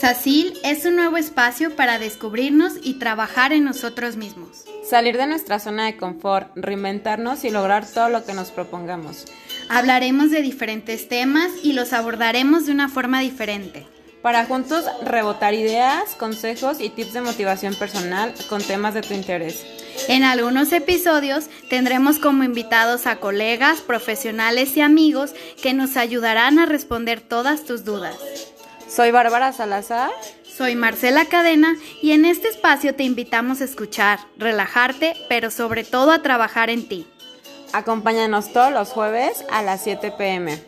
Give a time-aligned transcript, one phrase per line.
[0.00, 4.64] SACIL es un nuevo espacio para descubrirnos y trabajar en nosotros mismos.
[4.88, 9.24] Salir de nuestra zona de confort, reinventarnos y lograr todo lo que nos propongamos.
[9.68, 13.88] Hablaremos de diferentes temas y los abordaremos de una forma diferente.
[14.22, 19.66] Para juntos rebotar ideas, consejos y tips de motivación personal con temas de tu interés.
[20.06, 26.66] En algunos episodios tendremos como invitados a colegas, profesionales y amigos que nos ayudarán a
[26.66, 28.16] responder todas tus dudas.
[28.88, 30.10] Soy Bárbara Salazar.
[30.42, 36.10] Soy Marcela Cadena y en este espacio te invitamos a escuchar, relajarte, pero sobre todo
[36.10, 37.06] a trabajar en ti.
[37.74, 40.58] Acompáñanos todos los jueves a las 7 pm.